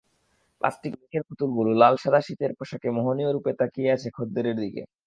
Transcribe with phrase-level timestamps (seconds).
[0.61, 4.81] প্লাস্টিকের পুতুলগুলো লাল-সাদা শীতের পোশাকে মোহনীয় রূপে তাকিয়ে আছে খদ্দেরের দিকে।